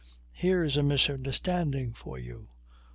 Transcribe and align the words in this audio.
Here's 0.31 0.77
a 0.77 0.81
misunderstanding 0.81 1.93
for 1.93 2.17
you! 2.17 2.47